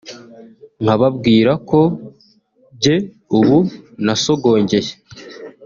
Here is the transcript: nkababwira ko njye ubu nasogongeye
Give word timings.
nkababwira 0.83 1.51
ko 1.69 1.79
njye 2.75 2.95
ubu 3.37 3.57
nasogongeye 4.05 4.91